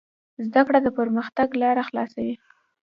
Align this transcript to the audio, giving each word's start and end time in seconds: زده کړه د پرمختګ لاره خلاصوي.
زده 0.45 0.61
کړه 0.67 0.79
د 0.83 0.87
پرمختګ 0.99 1.47
لاره 1.61 1.83
خلاصوي. 1.89 2.35